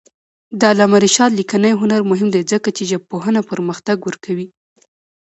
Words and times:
د 0.59 0.61
علامه 0.71 0.97
رشاد 1.05 1.31
لیکنی 1.39 1.73
هنر 1.81 2.01
مهم 2.11 2.29
دی 2.35 2.41
ځکه 2.51 2.69
چې 2.77 2.87
ژبپوهنه 2.91 3.39
پرمختګ 3.51 3.97
ورکوي. 4.03 4.47